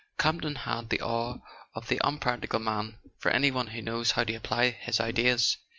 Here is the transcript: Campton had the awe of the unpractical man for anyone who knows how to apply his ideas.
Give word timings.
Campton 0.17 0.55
had 0.55 0.89
the 0.89 0.99
awe 0.99 1.37
of 1.75 1.87
the 1.87 2.01
unpractical 2.03 2.57
man 2.59 2.97
for 3.19 3.29
anyone 3.29 3.67
who 3.67 3.83
knows 3.83 4.09
how 4.09 4.23
to 4.23 4.33
apply 4.33 4.71
his 4.71 4.99
ideas. 4.99 5.57